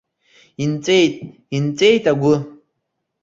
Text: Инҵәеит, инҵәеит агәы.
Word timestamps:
Инҵәеит, 0.63 1.13
инҵәеит 1.55 2.03
агәы. 2.11 2.35